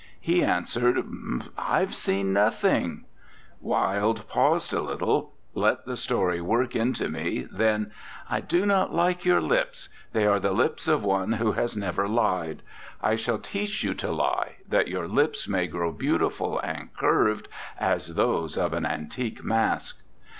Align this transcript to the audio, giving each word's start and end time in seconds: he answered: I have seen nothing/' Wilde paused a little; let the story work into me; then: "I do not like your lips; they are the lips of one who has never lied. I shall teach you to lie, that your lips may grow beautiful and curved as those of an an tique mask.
he 0.19 0.43
answered: 0.43 0.97
I 1.59 1.81
have 1.81 1.93
seen 1.93 2.33
nothing/' 2.33 3.03
Wilde 3.59 4.27
paused 4.27 4.73
a 4.73 4.81
little; 4.81 5.33
let 5.53 5.85
the 5.85 5.95
story 5.95 6.41
work 6.41 6.75
into 6.75 7.07
me; 7.07 7.47
then: 7.51 7.91
"I 8.27 8.41
do 8.41 8.65
not 8.65 8.91
like 8.95 9.25
your 9.25 9.39
lips; 9.41 9.89
they 10.11 10.25
are 10.25 10.39
the 10.39 10.53
lips 10.53 10.87
of 10.87 11.03
one 11.03 11.33
who 11.33 11.51
has 11.51 11.77
never 11.77 12.07
lied. 12.07 12.63
I 12.99 13.15
shall 13.15 13.37
teach 13.37 13.83
you 13.83 13.93
to 13.93 14.11
lie, 14.11 14.55
that 14.67 14.87
your 14.87 15.07
lips 15.07 15.47
may 15.47 15.67
grow 15.67 15.91
beautiful 15.91 16.57
and 16.57 16.91
curved 16.97 17.47
as 17.79 18.15
those 18.15 18.57
of 18.57 18.73
an 18.73 18.87
an 18.87 19.05
tique 19.07 19.43
mask. 19.43 19.99